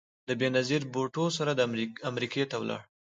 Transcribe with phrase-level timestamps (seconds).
[0.27, 1.51] له بېنظیر بوټو سره
[2.09, 2.81] امریکا ته ولاړ